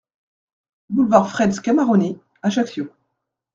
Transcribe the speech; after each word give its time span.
Boulevard 0.89 1.29
Fred 1.29 1.51
Scamaroni, 1.53 2.17
Ajaccio 2.41 2.87